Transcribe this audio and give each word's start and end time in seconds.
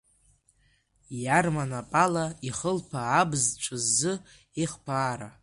Иарманап 1.23 1.91
ала 2.03 2.25
ихылԥа 2.49 3.01
абз 3.19 3.43
ҵәызы 3.63 4.13
ихԥаара. 4.63 5.29